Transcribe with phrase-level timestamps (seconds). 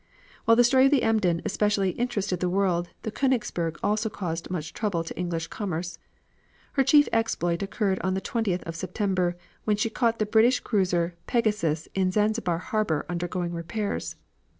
[0.45, 4.73] While the story of the Emden especially interested the world, the Koenigsberg also caused much
[4.73, 5.99] trouble to English commerce.
[6.73, 11.13] Her chief exploit occurred on the 20th of September, when she caught the British cruiser
[11.27, 14.15] Pegasus in Zanzibar harbor undergoing repairs.